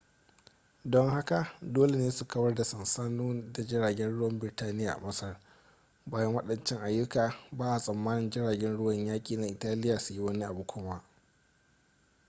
don 0.91 1.09
hakan 1.09 1.45
dole 1.73 1.97
ne 1.97 2.11
su 2.11 2.25
kawar 2.27 2.55
da 2.55 2.63
sansanoni 2.63 3.53
da 3.53 3.63
jiragen 3.63 4.11
ruwan 4.17 4.39
birtaniya 4.39 4.93
a 4.95 4.99
masar 4.99 5.39
bayan 6.05 6.33
waɗancan 6.33 6.81
ayyukan 6.81 7.33
ba 7.51 7.73
a 7.73 7.79
tsammanin 7.79 8.29
jiragen 8.31 8.77
ruwan 8.77 9.05
yaƙi 9.05 9.37
na 9.37 9.47
italiya 9.47 9.99
su 9.99 10.13
yi 10.13 10.19
wani 10.21 10.43
abu 10.45 10.65
kuma 10.67 11.03